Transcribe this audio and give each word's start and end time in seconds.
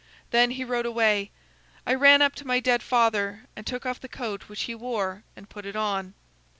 Then 0.31 0.49
he 0.49 0.63
rode 0.63 0.87
away. 0.87 1.29
I 1.85 1.93
ran 1.93 2.23
up 2.23 2.33
to 2.37 2.47
my 2.47 2.59
dead 2.59 2.81
father 2.81 3.45
and 3.55 3.67
took 3.67 3.85
off 3.85 3.99
the 3.99 4.09
coat 4.09 4.49
which 4.49 4.63
he 4.63 4.73
wore 4.73 5.21
and 5.35 5.47
put 5.47 5.63
it 5.63 5.75
on. 5.75 6.15